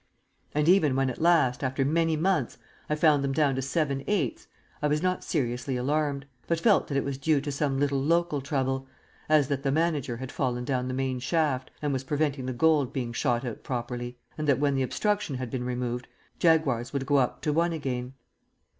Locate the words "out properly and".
13.45-14.47